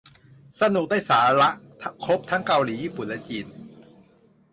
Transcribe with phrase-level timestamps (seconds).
[0.61, 1.49] สนุกได้สาระ
[2.05, 3.45] ครบทั้งเกาหลี ญี่ปุ่น และจีน